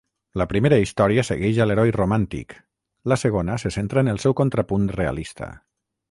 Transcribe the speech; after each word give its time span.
La 0.41 0.45
primera 0.51 0.77
història 0.83 1.25
segueix 1.27 1.59
a 1.65 1.67
l'heroi 1.67 1.91
romàntic, 1.97 2.55
la 3.13 3.17
segona 3.25 3.57
se 3.65 3.73
centra 3.75 4.03
en 4.05 4.09
el 4.15 4.23
seu 4.23 4.35
contrapunt 4.41 4.89
realista. 4.97 5.51